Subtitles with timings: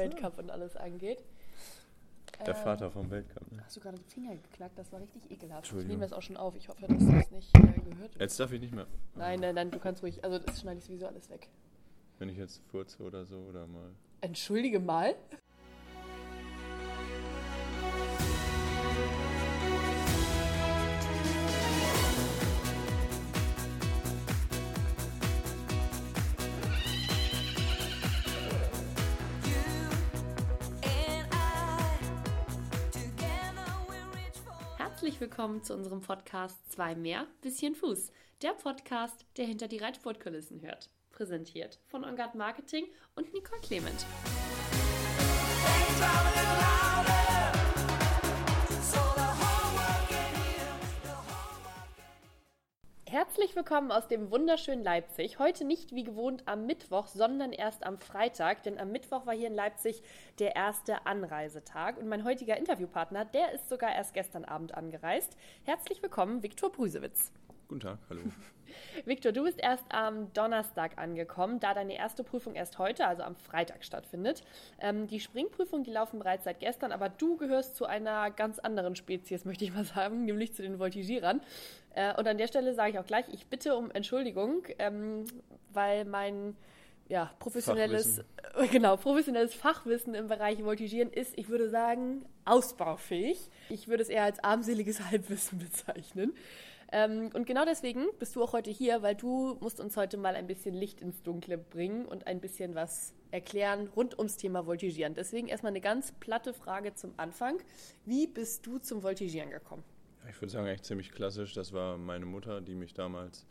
[0.00, 1.22] Weltcup und alles angeht.
[2.46, 3.52] Der Ähm, Vater vom Weltcup.
[3.52, 3.62] Ne?
[3.64, 4.78] Hast du gerade den Finger geknackt?
[4.78, 5.66] Das war richtig ekelhaft.
[5.72, 6.56] Ich nehme das auch schon auf.
[6.56, 8.20] Ich hoffe, dass das nicht äh, gehört wird.
[8.20, 8.86] Jetzt darf ich nicht mehr.
[9.14, 10.24] Nein, nein, nein, du kannst ruhig.
[10.24, 11.48] Also, das schneide ich sowieso alles weg.
[12.18, 13.90] Wenn ich jetzt furze oder so oder mal.
[14.22, 15.14] Entschuldige mal.
[35.10, 38.12] Herzlich willkommen zu unserem Podcast Zwei mehr, bisschen Fuß.
[38.42, 40.88] Der Podcast, der hinter die Reitsportkulissen hört.
[41.10, 42.84] Präsentiert von Ongard Marketing
[43.16, 44.06] und Nicole Clement.
[53.10, 55.40] Herzlich willkommen aus dem wunderschönen Leipzig.
[55.40, 59.48] Heute nicht wie gewohnt am Mittwoch, sondern erst am Freitag, denn am Mittwoch war hier
[59.48, 60.00] in Leipzig
[60.38, 65.36] der erste Anreisetag und mein heutiger Interviewpartner, der ist sogar erst gestern Abend angereist.
[65.64, 67.32] Herzlich willkommen, Viktor Brüsewitz.
[67.70, 68.22] Guten Tag, hallo.
[69.04, 73.36] Viktor, du bist erst am Donnerstag angekommen, da deine erste Prüfung erst heute, also am
[73.36, 74.42] Freitag, stattfindet.
[74.80, 78.96] Ähm, die Springprüfungen, die laufen bereits seit gestern, aber du gehörst zu einer ganz anderen
[78.96, 81.40] Spezies, möchte ich mal sagen, nämlich zu den Voltigierern.
[81.94, 85.24] Äh, und an der Stelle sage ich auch gleich, ich bitte um Entschuldigung, ähm,
[85.72, 86.56] weil mein
[87.08, 88.22] ja, professionelles,
[88.70, 93.50] genau, professionelles Fachwissen im Bereich Voltigieren ist, ich würde sagen, ausbaufähig.
[93.68, 96.32] Ich würde es eher als armseliges Halbwissen bezeichnen.
[96.92, 100.34] Ähm, und genau deswegen bist du auch heute hier, weil du musst uns heute mal
[100.34, 105.14] ein bisschen Licht ins Dunkle bringen und ein bisschen was erklären rund ums Thema Voltigieren.
[105.14, 107.58] Deswegen erstmal eine ganz platte Frage zum Anfang.
[108.04, 109.84] Wie bist du zum Voltigieren gekommen?
[110.28, 111.54] Ich würde sagen, echt ziemlich klassisch.
[111.54, 113.46] Das war meine Mutter, die mich damals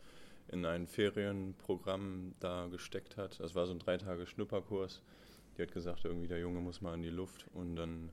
[0.48, 3.40] in ein Ferienprogramm da gesteckt hat.
[3.40, 5.02] Das war so ein drei Tage Schnupperkurs.
[5.56, 7.46] Die hat gesagt, irgendwie der Junge muss mal in die Luft.
[7.54, 8.10] Und dann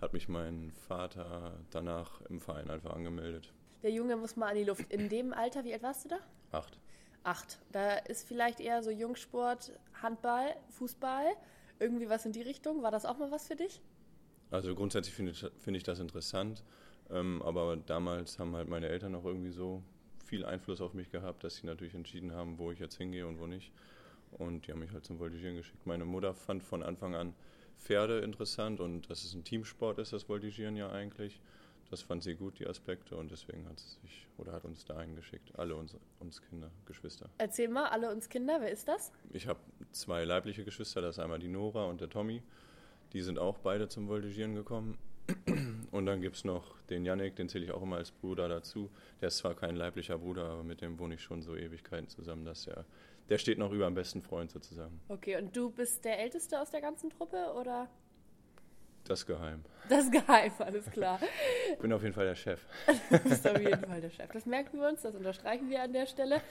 [0.00, 3.52] hat mich mein Vater danach im Verein einfach angemeldet.
[3.82, 4.92] Der Junge muss mal an die Luft.
[4.92, 6.18] In dem Alter, wie alt warst du da?
[6.52, 6.78] Acht.
[7.22, 7.58] Acht.
[7.72, 11.26] Da ist vielleicht eher so Jungsport, Handball, Fußball,
[11.78, 12.82] irgendwie was in die Richtung.
[12.82, 13.80] War das auch mal was für dich?
[14.50, 16.64] Also grundsätzlich finde ich, finde ich das interessant.
[17.10, 19.82] Ähm, aber damals haben halt meine Eltern noch irgendwie so
[20.24, 23.38] viel Einfluss auf mich gehabt, dass sie natürlich entschieden haben, wo ich jetzt hingehe und
[23.38, 23.72] wo nicht.
[24.32, 25.86] Und die haben mich halt zum Voltigieren geschickt.
[25.86, 27.34] Meine Mutter fand von Anfang an
[27.78, 31.40] Pferde interessant und dass es ein Teamsport ist, das Voltigieren ja eigentlich.
[31.90, 35.16] Das fand sie gut, die Aspekte, und deswegen hat sie sich oder hat uns dahin
[35.16, 35.58] geschickt.
[35.58, 37.30] Alle uns, uns Kinder, Geschwister.
[37.38, 39.10] Erzähl mal, alle uns Kinder, wer ist das?
[39.30, 39.60] Ich habe
[39.92, 42.42] zwei leibliche Geschwister, das ist einmal die Nora und der Tommy.
[43.14, 44.98] Die sind auch beide zum Voltigieren gekommen.
[45.90, 48.90] Und dann gibt es noch den Yannick, den zähle ich auch immer als Bruder dazu.
[49.20, 52.44] Der ist zwar kein leiblicher Bruder, aber mit dem wohne ich schon so Ewigkeiten zusammen,
[52.44, 52.84] dass er,
[53.28, 55.00] der steht noch über dem besten Freund sozusagen.
[55.08, 57.88] Okay, und du bist der Älteste aus der ganzen Truppe oder?
[59.04, 59.64] Das geheim.
[59.88, 61.18] Das geheim, alles klar.
[61.72, 62.60] Ich bin auf jeden Fall der Chef.
[63.10, 64.30] Du bist auf jeden Fall der Chef.
[64.32, 66.42] Das merken wir uns, das unterstreichen wir an der Stelle.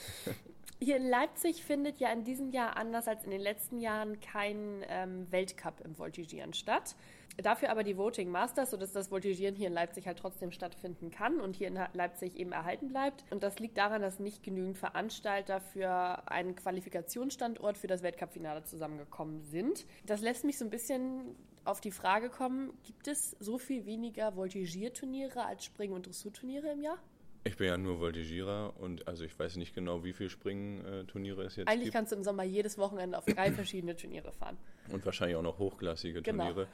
[0.80, 4.84] Hier in Leipzig findet ja in diesem Jahr anders als in den letzten Jahren kein
[4.88, 6.96] ähm, Weltcup im Voltigieren statt.
[7.38, 11.40] Dafür aber die Voting Masters, sodass das Voltigieren hier in Leipzig halt trotzdem stattfinden kann
[11.40, 13.24] und hier in Leipzig eben erhalten bleibt.
[13.30, 15.90] Und das liegt daran, dass nicht genügend Veranstalter für
[16.30, 19.86] einen Qualifikationsstandort für das Weltcup-Finale zusammengekommen sind.
[20.06, 24.36] Das lässt mich so ein bisschen auf die Frage kommen, gibt es so viel weniger
[24.36, 26.98] Voltigierturniere als Spring- und Dressurturniere im Jahr?
[27.44, 31.56] Ich bin ja nur Voltigierer und also ich weiß nicht genau, wie viele Springen-Turniere es
[31.56, 31.96] jetzt Eigentlich gibt.
[31.96, 34.58] kannst du im Sommer jedes Wochenende auf drei verschiedene Turniere fahren.
[34.92, 36.66] Und wahrscheinlich auch noch hochklassige Genau.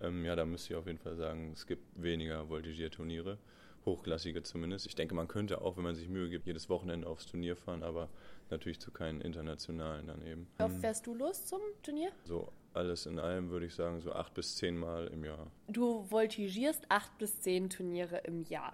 [0.00, 3.38] Ähm, ja, da müsste ich auf jeden Fall sagen, es gibt weniger Voltigierturniere.
[3.84, 4.86] Hochklassige zumindest.
[4.86, 7.84] Ich denke, man könnte auch, wenn man sich Mühe gibt, jedes Wochenende aufs Turnier fahren,
[7.84, 8.08] aber
[8.50, 10.48] natürlich zu keinen internationalen dann eben.
[10.58, 12.10] Wie oft fährst du los zum Turnier?
[12.24, 15.50] So alles in allem würde ich sagen, so acht bis zehn Mal im Jahr.
[15.68, 18.72] Du voltigierst acht bis zehn Turniere im Jahr.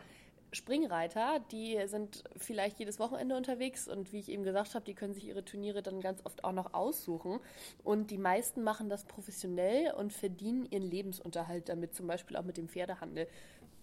[0.52, 5.14] Springreiter, die sind vielleicht jedes Wochenende unterwegs und wie ich eben gesagt habe, die können
[5.14, 7.40] sich ihre Turniere dann ganz oft auch noch aussuchen.
[7.82, 12.58] Und die meisten machen das professionell und verdienen ihren Lebensunterhalt damit, zum Beispiel auch mit
[12.58, 13.26] dem Pferdehandel.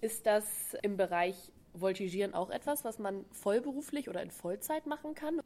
[0.02, 0.46] Ist das
[0.84, 5.42] im Bereich Voltigieren auch etwas, was man vollberuflich oder in Vollzeit machen kann?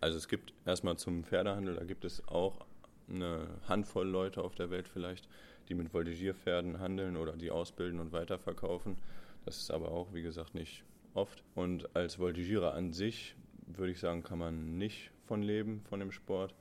[0.00, 2.66] Also es gibt erstmal zum Pferdehandel, da gibt es auch
[3.08, 5.28] eine Handvoll Leute auf der Welt vielleicht,
[5.68, 8.96] die mit Voltigierpferden handeln oder die ausbilden und weiterverkaufen.
[9.48, 10.84] Das ist aber auch, wie gesagt, nicht
[11.14, 11.42] oft.
[11.54, 13.34] Und als Voltigierer an sich,
[13.66, 16.54] würde ich sagen, kann man nicht von leben, von dem Sport.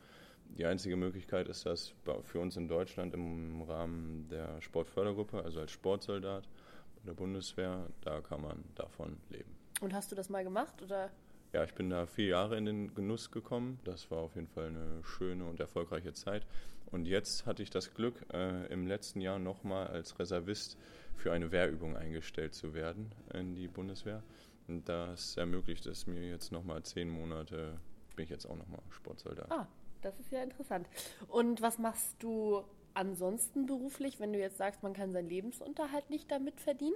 [0.57, 1.93] Die einzige Möglichkeit ist das
[2.23, 6.47] für uns in Deutschland im Rahmen der Sportfördergruppe, also als Sportsoldat
[6.95, 9.53] bei der Bundeswehr, da kann man davon leben.
[9.81, 11.11] Und hast du das mal gemacht oder?
[11.51, 13.81] Ja, ich bin da vier Jahre in den Genuss gekommen.
[13.83, 16.47] Das war auf jeden Fall eine schöne und erfolgreiche Zeit.
[16.91, 20.77] Und jetzt hatte ich das Glück, äh, im letzten Jahr nochmal als Reservist
[21.15, 24.23] für eine Wehrübung eingestellt zu werden in die Bundeswehr.
[24.67, 27.79] Und das ermöglicht es mir jetzt nochmal zehn Monate,
[28.15, 29.51] bin ich jetzt auch nochmal Sportsoldat.
[29.51, 29.67] Ah,
[30.01, 30.87] das ist ja interessant.
[31.27, 32.63] Und was machst du
[32.93, 36.95] ansonsten beruflich, wenn du jetzt sagst, man kann seinen Lebensunterhalt nicht damit verdienen?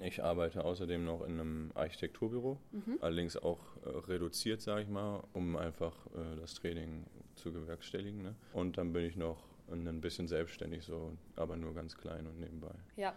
[0.00, 2.98] Ich arbeite außerdem noch in einem Architekturbüro, mhm.
[3.00, 7.04] allerdings auch äh, reduziert, sage ich mal, um einfach äh, das Training
[7.36, 8.22] zu bewerkstelligen.
[8.22, 8.34] Ne?
[8.52, 12.74] Und dann bin ich noch ein bisschen selbstständig, so, aber nur ganz klein und nebenbei.
[12.96, 13.14] Ja,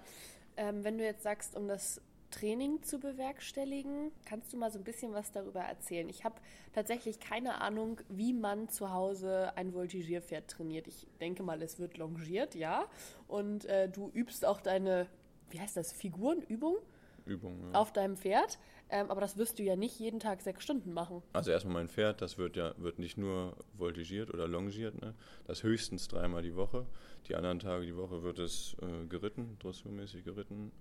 [0.57, 2.01] ähm, wenn du jetzt sagst, um das
[2.31, 6.07] Training zu bewerkstelligen, kannst du mal so ein bisschen was darüber erzählen?
[6.09, 6.35] Ich habe
[6.73, 10.87] tatsächlich keine Ahnung, wie man zu Hause ein Voltigierpferd trainiert.
[10.87, 12.87] Ich denke mal, es wird longiert, ja.
[13.27, 15.07] Und äh, du übst auch deine,
[15.49, 16.77] wie heißt das, Figurenübung?
[17.25, 17.79] Übung, ja.
[17.79, 18.59] Auf deinem Pferd.
[18.91, 21.21] Ähm, aber das wirst du ja nicht jeden Tag sechs Stunden machen.
[21.33, 25.13] Also erstmal mein Pferd, das wird ja wird nicht nur voltigiert oder longiert, ne?
[25.45, 26.85] das höchstens dreimal die Woche.
[27.27, 30.71] Die anderen Tage die Woche wird es äh, geritten, dressurmäßig geritten.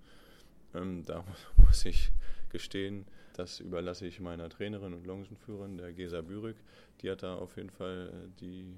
[0.73, 1.23] Ähm, da
[1.57, 2.11] muss ich
[2.49, 6.57] gestehen, das überlasse ich meiner Trainerin und Longenführerin, der Gesa Bürig.
[7.01, 8.75] Die hat da auf jeden Fall äh, die,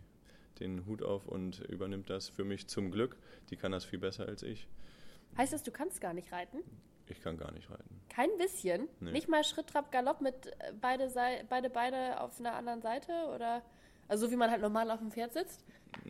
[0.59, 3.15] den Hut auf und übernimmt das für mich zum Glück.
[3.49, 4.67] Die kann das viel besser als ich.
[5.37, 6.57] Heißt das, du kannst gar nicht reiten?
[7.11, 8.01] Ich kann gar nicht reiten.
[8.09, 8.87] Kein bisschen?
[8.99, 9.11] Nee.
[9.11, 11.11] Nicht mal Schritt, Trab, Galopp mit äh, beide,
[11.49, 13.11] beide Beine auf einer anderen Seite?
[13.33, 13.61] Oder
[14.07, 15.63] also so wie man halt normal auf dem Pferd sitzt?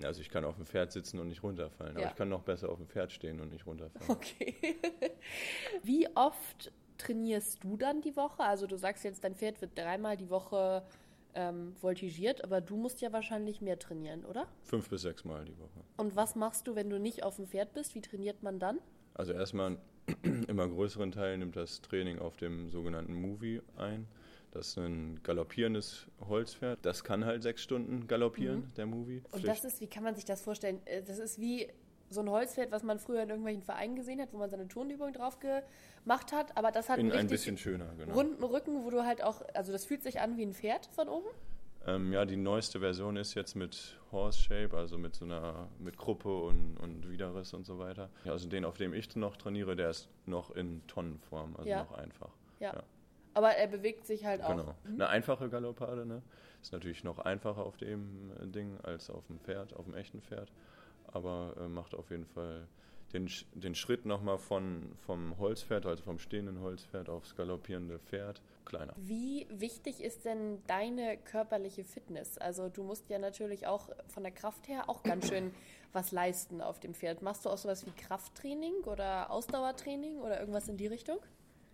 [0.03, 2.01] Also ich kann auf dem Pferd sitzen und nicht runterfallen, ja.
[2.01, 4.09] aber ich kann noch besser auf dem Pferd stehen und nicht runterfallen.
[4.09, 4.55] Okay.
[5.83, 8.43] wie oft trainierst du dann die Woche?
[8.43, 10.83] Also du sagst jetzt, dein Pferd wird dreimal die Woche
[11.33, 14.47] ähm, voltigiert, aber du musst ja wahrscheinlich mehr trainieren, oder?
[14.63, 15.81] Fünf bis sechs Mal die Woche.
[15.97, 17.95] Und was machst du, wenn du nicht auf dem Pferd bist?
[17.95, 18.79] Wie trainiert man dann?
[19.13, 19.77] Also erstmal
[20.47, 24.07] immer größeren Teil nimmt das Training auf dem sogenannten Movie ein.
[24.51, 26.79] Das ist ein galoppierendes Holzpferd.
[26.81, 28.73] Das kann halt sechs Stunden galoppieren, mhm.
[28.75, 29.23] der Movie.
[29.31, 30.81] Und das ist, wie kann man sich das vorstellen?
[30.85, 31.67] Äh, das ist wie
[32.09, 35.13] so ein Holzpferd, was man früher in irgendwelchen Vereinen gesehen hat, wo man seine Turnübung
[35.13, 36.57] drauf gemacht hat.
[36.57, 38.13] Aber das hat in einen ein bisschen schöner, genau.
[38.13, 41.07] runden Rücken, wo du halt auch, also das fühlt sich an wie ein Pferd von
[41.07, 41.29] oben.
[41.87, 45.97] Ähm, ja, die neueste Version ist jetzt mit Horse Shape, also mit so einer mit
[45.97, 48.09] Gruppe und, und Widerriss und so weiter.
[48.25, 51.83] Also den, auf dem ich noch trainiere, der ist noch in Tonnenform, also ja.
[51.83, 52.29] noch einfach.
[52.59, 52.73] Ja.
[52.73, 52.83] ja.
[53.33, 54.49] Aber er bewegt sich halt auch.
[54.49, 54.75] Genau.
[54.85, 56.21] Eine einfache Galoppade, ne?
[56.61, 60.21] Ist natürlich noch einfacher auf dem äh, Ding als auf dem Pferd, auf dem echten
[60.21, 60.51] Pferd.
[61.07, 62.67] Aber äh, macht auf jeden Fall
[63.11, 68.93] den, den Schritt nochmal von, vom Holzpferd, also vom stehenden Holzpferd aufs galoppierende Pferd, kleiner.
[68.97, 72.37] Wie wichtig ist denn deine körperliche Fitness?
[72.37, 75.51] Also du musst ja natürlich auch von der Kraft her auch ganz schön
[75.93, 77.21] was leisten auf dem Pferd.
[77.21, 81.19] Machst du auch sowas wie Krafttraining oder Ausdauertraining oder irgendwas in die Richtung?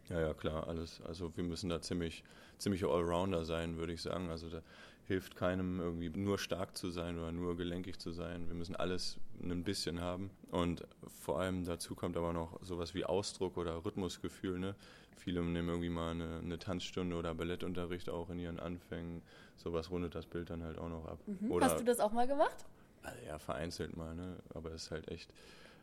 [0.10, 1.01] Ja, ja, klar, alles.
[1.01, 2.24] Also wir müssen da ziemlich,
[2.57, 4.30] ziemlich Allrounder sein, würde ich sagen.
[4.30, 4.62] Also da
[5.07, 8.48] hilft keinem irgendwie nur stark zu sein oder nur gelenkig zu sein.
[8.48, 10.30] Wir müssen alles ein bisschen haben.
[10.51, 10.86] Und
[11.21, 14.59] vor allem dazu kommt aber noch sowas wie Ausdruck oder Rhythmusgefühl.
[14.59, 14.75] Ne?
[15.15, 19.21] Viele nehmen irgendwie mal eine, eine Tanzstunde oder Ballettunterricht auch in ihren Anfängen.
[19.56, 21.19] Sowas rundet das Bild dann halt auch noch ab.
[21.25, 21.62] Mhm.
[21.62, 22.65] Hast du das auch mal gemacht?
[23.04, 24.36] Also ja, vereinzelt mal, ne?
[24.54, 25.31] Aber es ist halt echt,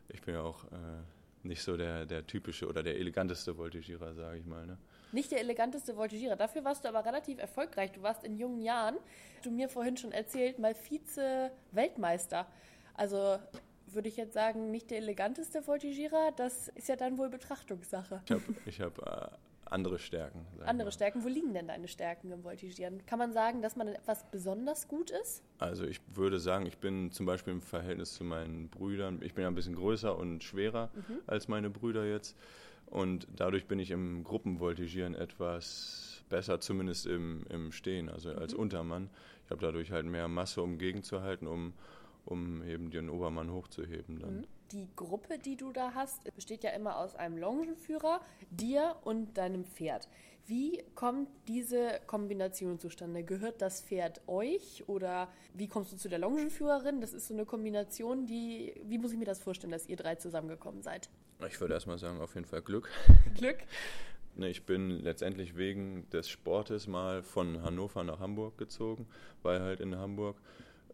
[0.09, 1.01] ich bin ja auch äh,
[1.41, 4.67] nicht so der, der typische oder der eleganteste Voltigierer, sage ich mal.
[4.67, 4.77] Ne?
[5.15, 6.35] Nicht der eleganteste Voltigierer.
[6.35, 7.93] Dafür warst du aber relativ erfolgreich.
[7.93, 8.97] Du warst in jungen Jahren,
[9.43, 12.45] du mir vorhin schon erzählt, mal Vize-Weltmeister.
[12.95, 13.37] Also
[13.87, 16.33] würde ich jetzt sagen, nicht der eleganteste Voltigierer.
[16.35, 18.23] Das ist ja dann wohl Betrachtungssache.
[18.65, 19.37] Ich habe hab, äh,
[19.71, 20.45] andere Stärken.
[20.65, 21.23] Andere Stärken.
[21.23, 23.05] Wo liegen denn deine Stärken im Voltigieren?
[23.05, 25.43] Kann man sagen, dass man etwas besonders gut ist?
[25.59, 29.43] Also ich würde sagen, ich bin zum Beispiel im Verhältnis zu meinen Brüdern, ich bin
[29.43, 31.19] ja ein bisschen größer und schwerer mhm.
[31.25, 32.35] als meine Brüder jetzt.
[32.87, 38.39] Und dadurch bin ich im Gruppenvoltigieren etwas besser, zumindest im, im Stehen, also mhm.
[38.39, 39.09] als Untermann.
[39.45, 41.73] Ich habe dadurch halt mehr Masse, um gegenzuhalten, um,
[42.25, 44.37] um eben den Obermann hochzuheben dann.
[44.37, 49.37] Mhm die Gruppe, die du da hast, besteht ja immer aus einem Longenführer, dir und
[49.37, 50.07] deinem Pferd.
[50.47, 53.23] Wie kommt diese Kombination zustande?
[53.23, 57.01] Gehört das Pferd euch oder wie kommst du zu der Longenführerin?
[57.01, 60.15] Das ist so eine Kombination, die, wie muss ich mir das vorstellen, dass ihr drei
[60.15, 61.09] zusammengekommen seid?
[61.47, 62.89] Ich würde erstmal sagen, auf jeden Fall Glück.
[63.35, 63.57] Glück?
[64.37, 69.07] Ich bin letztendlich wegen des Sportes mal von Hannover nach Hamburg gezogen,
[69.41, 70.37] weil halt in Hamburg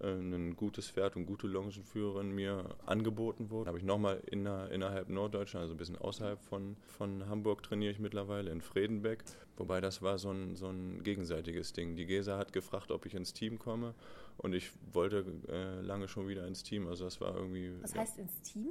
[0.03, 3.67] ein gutes Pferd und gute Longenführerin mir angeboten wurde.
[3.67, 7.99] Habe ich nochmal inner, innerhalb Norddeutschland, also ein bisschen außerhalb von, von Hamburg trainiere ich
[7.99, 9.23] mittlerweile in Fredenbeck.
[9.57, 11.95] Wobei das war so ein, so ein gegenseitiges Ding.
[11.95, 13.93] Die Gesa hat gefragt, ob ich ins Team komme
[14.37, 16.87] und ich wollte äh, lange schon wieder ins Team.
[16.87, 17.71] Also das war irgendwie.
[17.81, 18.01] Was ja.
[18.01, 18.69] heißt ins Team?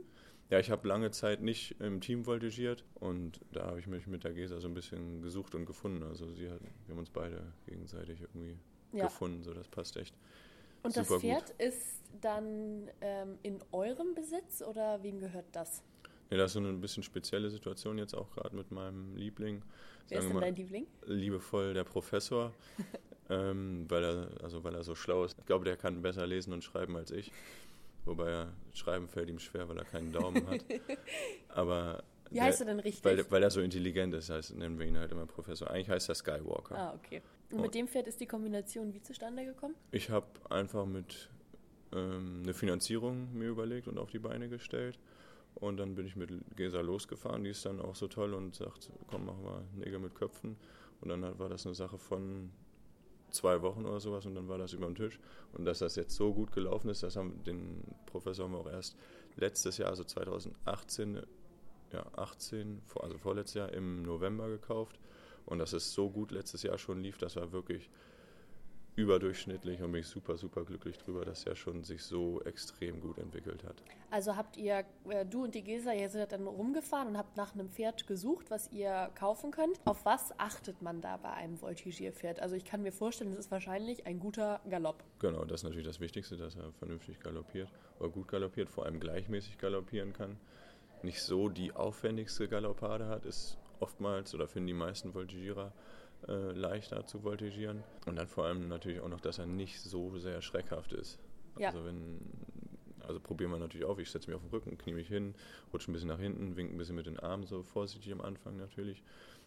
[0.50, 4.24] Ja, ich habe lange Zeit nicht im Team voltigiert und da habe ich mich mit
[4.24, 6.02] der Gesa so ein bisschen gesucht und gefunden.
[6.02, 8.58] Also sie hat, wir haben uns beide gegenseitig irgendwie
[8.92, 9.04] ja.
[9.04, 10.16] gefunden, so das passt echt
[10.82, 11.60] Und das Pferd gut.
[11.60, 15.82] ist dann ähm, in eurem Besitz oder wem gehört das?
[16.30, 19.62] Ja, das ist so eine bisschen spezielle Situation jetzt auch gerade mit meinem Liebling.
[20.08, 20.86] Wer ist denn mal, dein Liebling?
[21.06, 22.52] Liebevoll der Professor,
[23.30, 25.36] ähm, weil, er, also weil er so schlau ist.
[25.38, 27.32] Ich glaube, der kann besser lesen und schreiben als ich.
[28.04, 30.64] Wobei schreiben fällt ihm schwer, weil er keinen Daumen hat.
[31.48, 33.04] Aber wie der, heißt er denn richtig?
[33.04, 35.70] Weil, weil, er so intelligent ist, heißt, nennen wir ihn halt immer Professor.
[35.70, 36.76] Eigentlich heißt er Skywalker.
[36.76, 37.22] Ah, okay.
[37.50, 39.74] Und, und mit dem Pferd ist die Kombination wie zustande gekommen?
[39.90, 41.28] Ich habe einfach mit
[41.92, 44.98] ähm, eine Finanzierung mir überlegt und auf die Beine gestellt.
[45.56, 48.90] Und dann bin ich mit Gesa losgefahren, die ist dann auch so toll und sagt,
[49.08, 50.56] komm, machen wir Nägel mit Köpfen.
[51.00, 52.50] Und dann war das eine Sache von
[53.30, 55.18] zwei Wochen oder sowas und dann war das über dem Tisch.
[55.52, 58.70] Und dass das jetzt so gut gelaufen ist, das haben den Professor haben wir auch
[58.70, 58.96] erst
[59.36, 61.20] letztes Jahr, also 2018,
[61.92, 64.98] ja, 18, also vorletztes Jahr im November gekauft.
[65.46, 67.90] Und dass es so gut letztes Jahr schon lief, das war wirklich
[68.96, 73.18] überdurchschnittlich und bin ich super, super glücklich drüber, dass er schon sich so extrem gut
[73.18, 73.82] entwickelt hat.
[74.10, 77.54] Also habt ihr, äh, du und die Gesa, ihr seid dann rumgefahren und habt nach
[77.54, 79.80] einem Pferd gesucht, was ihr kaufen könnt.
[79.84, 82.40] Auf was achtet man da bei einem Voltigierpferd?
[82.40, 85.02] Also ich kann mir vorstellen, es ist wahrscheinlich ein guter Galopp.
[85.20, 89.00] Genau, das ist natürlich das Wichtigste, dass er vernünftig galoppiert oder gut galoppiert, vor allem
[89.00, 90.36] gleichmäßig galoppieren kann.
[91.02, 95.72] Nicht so die aufwendigste Galoppade hat, ist oftmals oder finden die meisten Voltigierer
[96.28, 97.82] äh, leichter zu voltigieren.
[98.06, 101.18] Und dann vor allem natürlich auch noch, dass er nicht so sehr schreckhaft ist.
[101.58, 101.68] Ja.
[101.68, 102.20] Also wenn
[103.10, 103.98] also probieren wir natürlich auf.
[103.98, 105.34] Ich setze mich auf den Rücken, knie mich hin,
[105.72, 108.56] rutsche ein bisschen nach hinten, winke ein bisschen mit den Armen, so vorsichtig am Anfang
[108.56, 109.02] natürlich.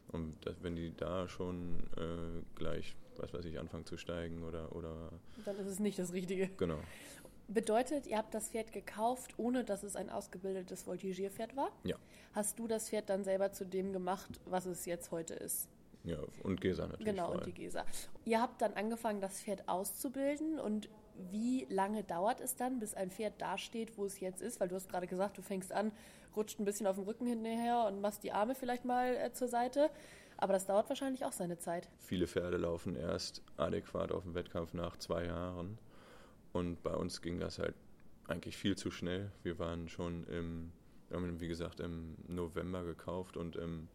[0.10, 4.76] Und das, wenn die da schon äh, gleich, was weiß ich, anfangen zu steigen oder,
[4.76, 5.12] oder.
[5.46, 6.50] Dann ist es nicht das Richtige.
[6.58, 6.80] Genau.
[7.48, 11.72] Bedeutet, ihr habt das Pferd gekauft, ohne dass es ein ausgebildetes Voltigierpferd war?
[11.84, 11.98] Ja.
[12.34, 15.68] Hast du das Pferd dann selber zu dem gemacht, was es jetzt heute ist?
[16.04, 17.06] Ja, und Gesa natürlich.
[17.06, 17.86] Genau, und die Gesa.
[18.26, 20.90] Ihr habt dann angefangen, das Pferd auszubilden und
[21.32, 24.60] wie lange dauert es dann, bis ein Pferd dasteht, wo es jetzt ist?
[24.60, 25.92] Weil du hast gerade gesagt, du fängst an,
[26.36, 29.48] rutscht ein bisschen auf dem Rücken hinterher und machst die Arme vielleicht mal äh, zur
[29.48, 29.90] Seite.
[30.38, 31.88] Aber das dauert wahrscheinlich auch seine Zeit.
[32.00, 35.78] Viele Pferde laufen erst adäquat auf dem Wettkampf nach zwei Jahren.
[36.54, 37.76] Und bei uns ging das halt
[38.28, 39.32] eigentlich viel zu schnell.
[39.44, 40.72] Wir waren schon im,
[41.10, 43.90] wir haben wie gesagt, im November gekauft und im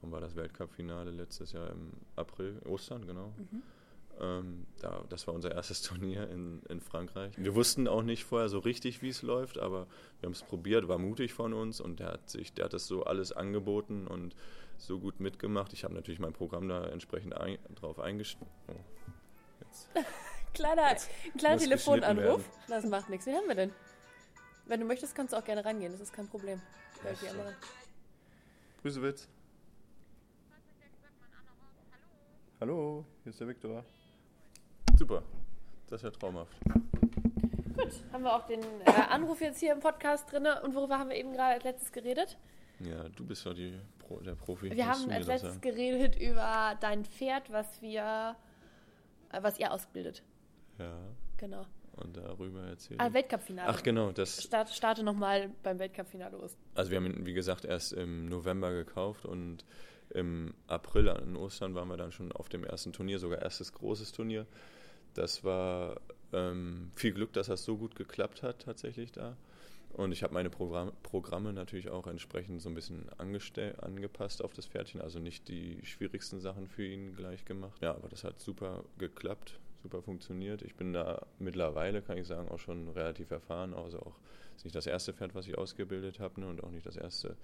[0.00, 3.32] wann war das Weltcup-Finale letztes Jahr im April, Ostern, genau.
[3.36, 3.62] Mhm.
[4.20, 7.34] Ähm, da, das war unser erstes Turnier in, in Frankreich.
[7.36, 9.86] Wir wussten auch nicht vorher so richtig, wie es läuft, aber
[10.20, 12.86] wir haben es probiert, war mutig von uns und der hat sich, der hat das
[12.86, 14.34] so alles angeboten und
[14.76, 15.72] so gut mitgemacht.
[15.72, 18.50] Ich habe natürlich mein Programm da entsprechend ein, drauf eingestellt.
[18.68, 18.74] Oh,
[20.54, 20.96] kleiner
[21.36, 22.48] kleiner Telefonanruf.
[22.68, 23.26] Das macht nichts.
[23.26, 23.72] Wie haben wir denn?
[24.66, 25.92] Wenn du möchtest, kannst du auch gerne rangehen.
[25.92, 26.60] Das ist kein Problem.
[28.82, 29.28] Grüße Witz.
[32.60, 33.84] Hallo, hier ist der Viktor.
[34.98, 35.22] Super,
[35.88, 36.54] das ist ja traumhaft.
[37.74, 40.46] Gut, haben wir auch den äh, Anruf jetzt hier im Podcast drin.
[40.62, 42.36] Und worüber haben wir eben gerade als letztes geredet?
[42.80, 44.70] Ja, du bist ja die Pro, der Profi.
[44.70, 48.36] Wir haben als letztes geredet über dein Pferd, was wir,
[49.32, 50.22] äh, was ihr ausbildet.
[50.80, 50.98] Ja.
[51.36, 51.66] Genau.
[51.96, 53.00] Und darüber erzählt.
[53.00, 53.68] Ah, Weltcup-Finale.
[53.68, 54.42] Ach genau, das.
[54.42, 56.56] Start, starte nochmal beim Weltcup-Finale los.
[56.74, 59.64] Also wir haben ihn, wie gesagt, erst im November gekauft und
[60.10, 64.12] im April an Ostern waren wir dann schon auf dem ersten Turnier, sogar erstes großes
[64.12, 64.46] Turnier.
[65.14, 66.00] Das war
[66.32, 69.36] ähm, viel Glück, dass das so gut geklappt hat tatsächlich da.
[69.92, 74.66] Und ich habe meine Programm Programme natürlich auch entsprechend so ein bisschen angepasst auf das
[74.66, 77.82] Pferdchen, also nicht die schwierigsten Sachen für ihn gleich gemacht.
[77.82, 80.62] Ja, aber das hat super geklappt, super funktioniert.
[80.62, 83.74] Ich bin da mittlerweile, kann ich sagen, auch schon relativ erfahren.
[83.74, 84.18] Also auch
[84.56, 87.36] ist nicht das erste Pferd, was ich ausgebildet habe ne, und auch nicht das erste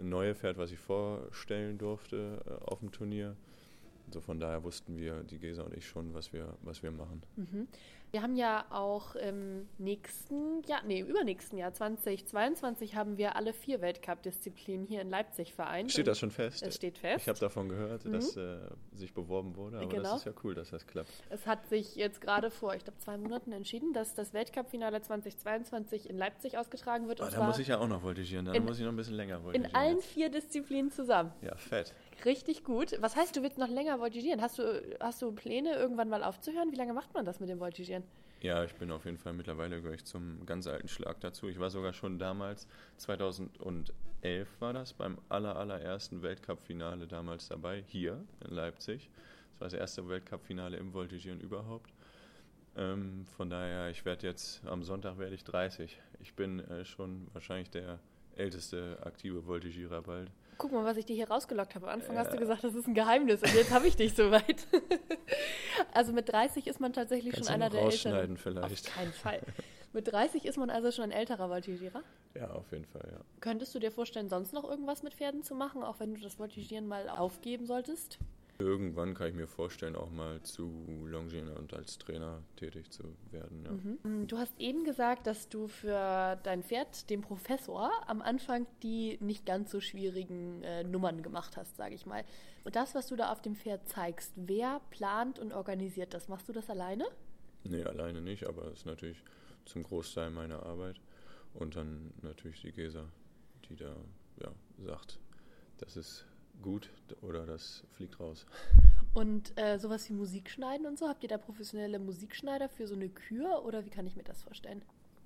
[0.00, 3.36] neue Pferd, was ich vorstellen durfte äh, auf dem Turnier.
[4.06, 7.22] Also von daher wussten wir, die Gesa und ich schon, was wir, was wir machen.
[7.36, 7.68] Mhm.
[8.10, 13.52] Wir haben ja auch im nächsten Jahr, nee, im übernächsten Jahr 2022 haben wir alle
[13.52, 15.92] vier Weltcup-Disziplinen hier in Leipzig vereint.
[15.92, 16.62] Steht das schon fest?
[16.62, 17.22] Es steht fest.
[17.22, 18.12] Ich habe davon gehört, mhm.
[18.12, 18.60] dass äh,
[18.94, 20.02] sich beworben wurde, aber genau.
[20.04, 21.10] das ist ja cool, dass das klappt.
[21.28, 26.08] Es hat sich jetzt gerade vor, ich glaube, zwei Monaten entschieden, dass das Weltcup-Finale 2022
[26.08, 27.20] in Leipzig ausgetragen wird.
[27.20, 29.40] Oh, da muss ich ja auch noch voltigieren, da muss ich noch ein bisschen länger
[29.40, 29.70] voltigieren.
[29.70, 31.32] In allen vier Disziplinen zusammen.
[31.42, 31.94] Ja, fett.
[32.24, 32.96] Richtig gut.
[33.00, 34.42] Was heißt, du willst noch länger voltigieren?
[34.42, 36.72] Hast du, hast du Pläne, irgendwann mal aufzuhören?
[36.72, 38.02] Wie lange macht man das mit dem Voltigieren?
[38.40, 41.48] Ja, ich bin auf jeden Fall mittlerweile gleich zum ganz alten Schlag dazu.
[41.48, 43.90] Ich war sogar schon damals, 2011
[44.60, 49.10] war das, beim aller, allerersten Weltcup-Finale damals dabei, hier in Leipzig.
[49.50, 51.92] Das war das erste Weltcup-Finale im Voltigieren überhaupt.
[52.76, 56.00] Ähm, von daher, ich werde jetzt, am Sonntag werde ich 30.
[56.20, 57.98] Ich bin äh, schon wahrscheinlich der
[58.36, 60.30] älteste aktive Voltigierer bald.
[60.58, 61.86] Guck mal, was ich dir hier rausgelockt habe.
[61.86, 62.22] Am Anfang ja.
[62.22, 64.66] hast du gesagt, das ist ein Geheimnis und jetzt habe ich dich soweit.
[65.94, 68.36] also mit 30 ist man tatsächlich Kannst schon einer der älteren.
[68.36, 68.88] vielleicht.
[68.88, 69.40] Auf keinen Fall.
[69.92, 72.02] Mit 30 ist man also schon ein älterer Voltigierer?
[72.34, 73.20] Ja, auf jeden Fall, ja.
[73.40, 76.38] Könntest du dir vorstellen, sonst noch irgendwas mit Pferden zu machen, auch wenn du das
[76.38, 78.18] Voltigieren mal aufgeben solltest?
[78.60, 80.68] Irgendwann kann ich mir vorstellen, auch mal zu
[81.06, 83.64] longieren und als Trainer tätig zu werden.
[83.64, 83.70] Ja.
[83.70, 84.26] Mhm.
[84.26, 89.46] Du hast eben gesagt, dass du für dein Pferd, den Professor, am Anfang die nicht
[89.46, 92.24] ganz so schwierigen äh, Nummern gemacht hast, sage ich mal.
[92.64, 96.28] Und das, was du da auf dem Pferd zeigst, wer plant und organisiert das?
[96.28, 97.06] Machst du das alleine?
[97.62, 99.22] Nee, alleine nicht, aber es ist natürlich
[99.66, 101.00] zum Großteil meine Arbeit.
[101.54, 103.04] Und dann natürlich die Gesa,
[103.68, 103.94] die da
[104.40, 104.52] ja,
[104.84, 105.18] sagt,
[105.78, 106.26] das ist
[106.62, 106.90] gut
[107.22, 108.46] oder das fliegt raus.
[109.14, 112.94] Und äh, sowas wie Musik schneiden und so, habt ihr da professionelle Musikschneider für so
[112.94, 114.82] eine Kür oder wie kann ich mir das vorstellen?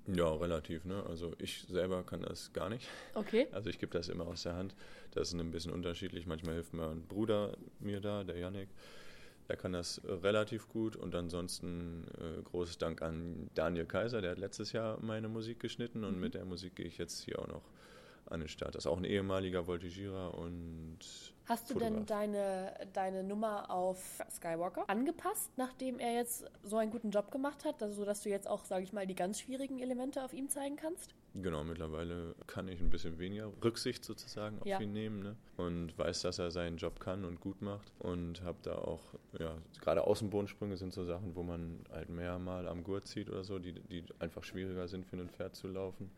[0.07, 0.83] Ja, relativ.
[0.85, 1.03] Ne?
[1.07, 2.87] Also ich selber kann das gar nicht.
[3.13, 3.47] Okay.
[3.51, 4.75] Also ich gebe das immer aus der Hand.
[5.11, 6.25] Das ist ein bisschen unterschiedlich.
[6.25, 8.69] Manchmal hilft mein Bruder mir da, der Yannick.
[9.49, 14.39] Der kann das relativ gut und ansonsten äh, großes Dank an Daniel Kaiser, der hat
[14.39, 16.21] letztes Jahr meine Musik geschnitten und mhm.
[16.21, 17.63] mit der Musik gehe ich jetzt hier auch noch
[18.29, 18.75] an den Start.
[18.75, 20.99] Das ist auch ein ehemaliger Voltigierer und.
[21.45, 21.93] Hast du Fotograf.
[21.95, 27.65] denn deine, deine Nummer auf Skywalker angepasst, nachdem er jetzt so einen guten Job gemacht
[27.65, 30.49] hat, also sodass du jetzt auch, sage ich mal, die ganz schwierigen Elemente auf ihm
[30.49, 31.13] zeigen kannst?
[31.35, 34.79] Genau, mittlerweile kann ich ein bisschen weniger Rücksicht sozusagen auf ja.
[34.79, 35.35] ihn nehmen ne?
[35.57, 39.01] und weiß, dass er seinen Job kann und gut macht und habe da auch,
[39.39, 43.43] ja, gerade Außenbodensprünge sind so Sachen, wo man halt mehr mal am Gurt zieht oder
[43.43, 46.11] so, die, die einfach schwieriger sind für ein Pferd zu laufen.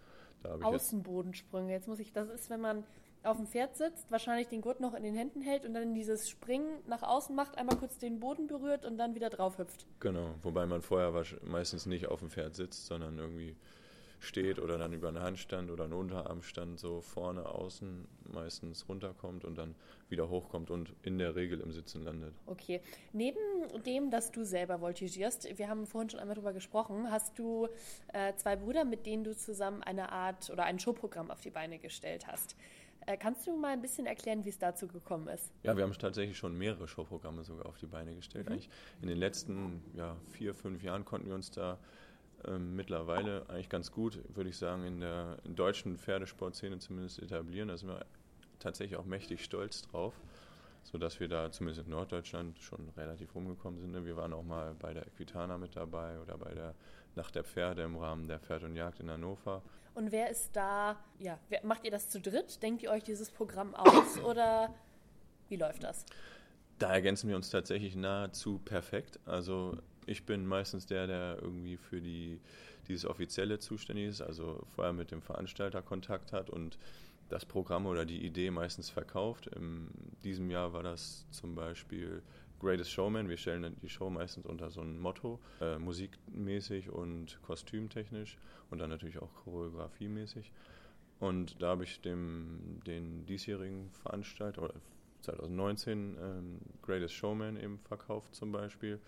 [0.43, 1.71] Außenbodensprünge.
[1.71, 2.83] Jetzt muss ich, das ist, wenn man
[3.23, 6.29] auf dem Pferd sitzt, wahrscheinlich den Gurt noch in den Händen hält und dann dieses
[6.29, 9.87] Springen nach außen macht, einmal kurz den Boden berührt und dann wieder drauf hüpft.
[9.99, 11.11] Genau, wobei man vorher
[11.43, 13.55] meistens nicht auf dem Pferd sitzt, sondern irgendwie
[14.25, 19.57] steht oder dann über einen Handstand oder einen Unterarmstand so vorne außen meistens runterkommt und
[19.57, 19.75] dann
[20.09, 22.33] wieder hochkommt und in der Regel im Sitzen landet.
[22.45, 22.81] Okay.
[23.13, 23.39] Neben
[23.85, 27.67] dem, dass du selber voltigierst, wir haben vorhin schon einmal darüber gesprochen, hast du
[28.13, 31.79] äh, zwei Brüder, mit denen du zusammen eine Art oder ein Showprogramm auf die Beine
[31.79, 32.55] gestellt hast.
[33.07, 35.51] Äh, kannst du mal ein bisschen erklären, wie es dazu gekommen ist?
[35.63, 38.47] Ja, wir haben tatsächlich schon mehrere Showprogramme sogar auf die Beine gestellt.
[38.47, 38.53] Mhm.
[38.53, 38.69] Eigentlich
[39.01, 41.77] in den letzten ja, vier, fünf Jahren konnten wir uns da
[42.45, 47.69] ähm, mittlerweile eigentlich ganz gut, würde ich sagen, in der in deutschen Pferdesportszene zumindest etablieren.
[47.69, 48.05] Da sind wir
[48.59, 50.13] tatsächlich auch mächtig stolz drauf,
[50.83, 53.91] sodass wir da zumindest in Norddeutschland schon relativ rumgekommen sind.
[53.91, 54.05] Ne?
[54.05, 56.75] Wir waren auch mal bei der Equitana mit dabei oder bei der
[57.15, 59.61] Nacht der Pferde im Rahmen der Pferd und Jagd in Hannover.
[59.93, 62.61] Und wer ist da, ja, wer, macht ihr das zu dritt?
[62.61, 64.73] Denkt ihr euch dieses Programm aus oder
[65.47, 66.05] wie läuft das?
[66.79, 69.19] Da ergänzen wir uns tatsächlich nahezu perfekt.
[69.25, 72.39] Also ich bin meistens der, der irgendwie für die,
[72.87, 76.77] dieses Offizielle zuständig ist, also vorher mit dem Veranstalter Kontakt hat und
[77.29, 79.47] das Programm oder die Idee meistens verkauft.
[79.47, 79.89] In
[80.23, 82.21] diesem Jahr war das zum Beispiel
[82.59, 83.29] Greatest Showman.
[83.29, 88.37] Wir stellen die Show meistens unter so ein Motto, äh, musikmäßig und kostümtechnisch
[88.69, 90.51] und dann natürlich auch choreografiemäßig.
[91.19, 94.75] Und da habe ich dem, den diesjährigen Veranstalter, oder
[95.21, 98.99] 2019, ähm, Greatest Showman eben verkauft zum Beispiel.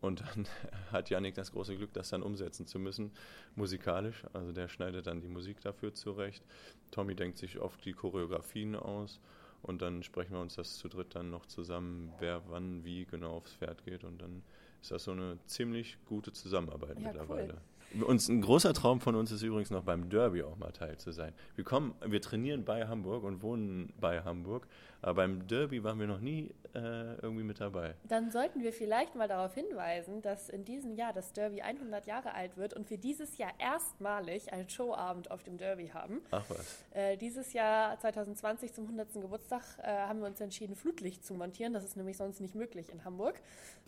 [0.00, 0.46] Und dann
[0.92, 3.12] hat Yannick das große Glück, das dann umsetzen zu müssen,
[3.54, 4.24] musikalisch.
[4.32, 6.44] Also der schneidet dann die Musik dafür zurecht.
[6.90, 9.20] Tommy denkt sich oft die Choreografien aus
[9.62, 13.36] und dann sprechen wir uns das zu dritt dann noch zusammen, wer wann wie genau
[13.36, 14.04] aufs Pferd geht.
[14.04, 14.42] Und dann
[14.80, 17.54] ist das so eine ziemlich gute Zusammenarbeit ja, mittlerweile.
[17.54, 17.60] Cool.
[18.06, 21.12] Uns ein großer Traum von uns ist übrigens noch beim Derby auch mal teil zu
[21.12, 21.32] sein.
[21.54, 24.66] Wir kommen, wir trainieren bei Hamburg und wohnen bei Hamburg,
[25.02, 27.94] aber beim Derby waren wir noch nie äh, irgendwie mit dabei.
[28.08, 32.34] Dann sollten wir vielleicht mal darauf hinweisen, dass in diesem Jahr das Derby 100 Jahre
[32.34, 36.20] alt wird und wir dieses Jahr erstmalig einen Showabend auf dem Derby haben.
[36.32, 36.84] Ach was.
[36.90, 39.14] Äh, dieses Jahr 2020 zum 100.
[39.14, 41.72] Geburtstag äh, haben wir uns entschieden, Flutlicht zu montieren.
[41.72, 43.40] Das ist nämlich sonst nicht möglich in Hamburg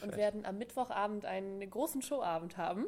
[0.03, 0.17] und Fett.
[0.19, 2.87] werden am Mittwochabend einen großen Showabend haben.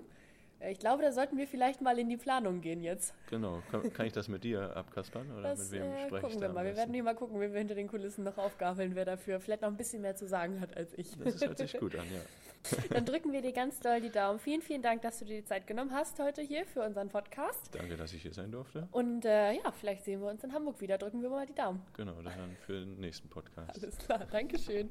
[0.69, 3.15] Ich glaube, da sollten wir vielleicht mal in die Planung gehen jetzt.
[3.31, 3.63] Genau.
[3.71, 6.49] Kann, kann ich das mit dir abkaspern oder das, mit wem äh, spreche gucken wir
[6.51, 6.65] mal.
[6.65, 9.63] Wir werden hier mal gucken, wie wir hinter den Kulissen noch aufgabeln, wer dafür vielleicht
[9.63, 11.17] noch ein bisschen mehr zu sagen hat als ich.
[11.19, 12.21] Das hört sich gut an, ja.
[12.91, 14.39] Dann drücken wir dir ganz doll die Daumen.
[14.39, 17.71] Vielen, vielen Dank, dass du dir die Zeit genommen hast heute hier für unseren Podcast.
[17.73, 18.87] Danke, dass ich hier sein durfte.
[18.93, 20.99] Und äh, ja, vielleicht sehen wir uns in Hamburg wieder.
[20.99, 21.81] Drücken wir mal die Daumen.
[21.97, 23.83] Genau, dann für den nächsten Podcast.
[23.83, 24.91] Alles klar, Dankeschön.